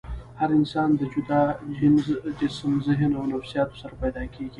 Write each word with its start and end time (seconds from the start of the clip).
هر 0.39 0.49
انسان 0.59 0.89
د 0.99 1.01
جدا 1.13 1.41
جينز، 1.77 2.05
جسم، 2.39 2.71
ذهن 2.87 3.11
او 3.19 3.23
نفسياتو 3.33 3.79
سره 3.81 3.93
پېدا 4.01 4.23
کيږي 4.33 4.49